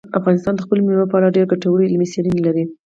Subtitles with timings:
[0.19, 2.63] افغانستان د خپلو مېوو په اړه ډېرې ګټورې علمي څېړنې لري.